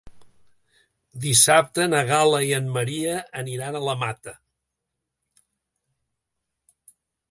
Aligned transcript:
Dissabte 1.25 1.85
na 1.91 1.99
Gal·la 2.09 2.41
i 2.49 2.51
en 2.61 2.73
Maria 2.79 3.21
aniran 3.45 3.79
a 3.79 3.85
la 3.87 3.97
Mata. 4.03 4.37